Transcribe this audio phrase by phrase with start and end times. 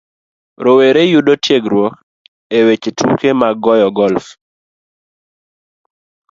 [0.63, 1.93] Rowere yudo tiegruok
[2.57, 4.25] e weche tuke mag goyo golf